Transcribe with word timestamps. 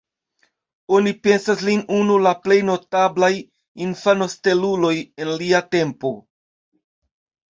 Oni 0.99 1.11
pensas 1.25 1.59
lin 1.67 1.83
unu 1.97 2.15
la 2.27 2.31
plej 2.45 2.57
notablaj 2.69 3.29
infanosteluloj 3.87 4.93
en 5.25 5.33
lia 5.43 5.63
tempo. 5.77 6.15